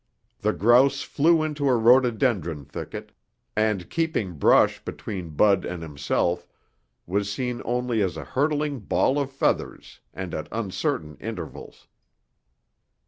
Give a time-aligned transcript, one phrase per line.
[0.39, 3.11] The grouse flew into a rhododendron thicket
[3.55, 6.47] and, keeping brush between Bud and himself,
[7.05, 11.87] was seen only as a hurtling ball of feathers and at uncertain intervals.